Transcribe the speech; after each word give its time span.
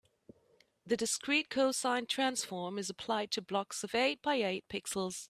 The 0.83 0.97
discrete 0.97 1.51
cosine 1.51 2.07
transform 2.07 2.79
is 2.79 2.89
applied 2.89 3.29
to 3.33 3.41
blocks 3.43 3.83
of 3.83 3.93
eight 3.93 4.19
by 4.23 4.37
eight 4.37 4.65
pixels. 4.67 5.17